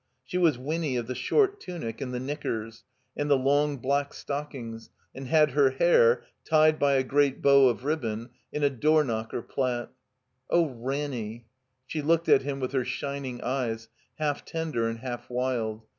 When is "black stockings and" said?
3.77-5.27